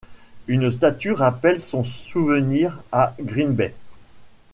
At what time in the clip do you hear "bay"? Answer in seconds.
3.53-3.75